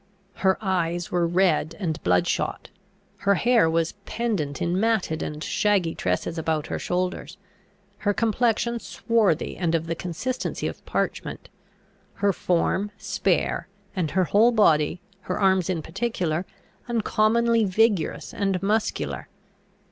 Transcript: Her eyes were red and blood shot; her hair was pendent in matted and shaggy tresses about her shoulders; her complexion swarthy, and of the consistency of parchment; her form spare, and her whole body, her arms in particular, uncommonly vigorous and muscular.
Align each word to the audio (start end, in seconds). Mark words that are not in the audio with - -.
Her 0.37 0.57
eyes 0.61 1.11
were 1.11 1.27
red 1.27 1.75
and 1.77 2.01
blood 2.01 2.25
shot; 2.27 2.69
her 3.17 3.35
hair 3.35 3.69
was 3.69 3.91
pendent 4.07 4.59
in 4.59 4.79
matted 4.79 5.21
and 5.21 5.43
shaggy 5.43 5.93
tresses 5.93 6.39
about 6.39 6.65
her 6.65 6.79
shoulders; 6.79 7.37
her 7.99 8.11
complexion 8.11 8.79
swarthy, 8.79 9.55
and 9.55 9.75
of 9.75 9.85
the 9.85 9.93
consistency 9.93 10.65
of 10.65 10.83
parchment; 10.87 11.49
her 12.15 12.33
form 12.33 12.89
spare, 12.97 13.67
and 13.95 14.09
her 14.17 14.23
whole 14.23 14.51
body, 14.51 14.99
her 15.21 15.39
arms 15.39 15.69
in 15.69 15.83
particular, 15.83 16.47
uncommonly 16.89 17.63
vigorous 17.63 18.33
and 18.33 18.63
muscular. 18.63 19.27